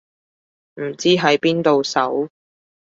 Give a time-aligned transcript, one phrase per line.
[0.77, 2.27] 唔知喺邊度搜